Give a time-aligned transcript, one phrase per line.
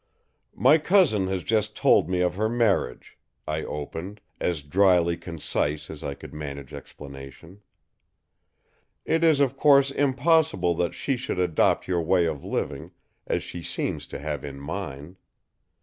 [0.55, 6.03] "My cousin has just told me of her marriage," I opened, as dryly concise as
[6.03, 7.61] I could manage explanation.
[9.05, 12.93] "It is of course impossible that she should adopt your way of living,
[13.27, 15.17] as she seems to have in mind.